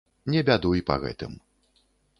[0.35, 1.39] Не бядуй па гэтым.